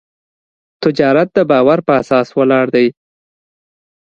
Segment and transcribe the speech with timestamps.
[0.83, 2.87] تجارت د باور په اساس ولاړ دی.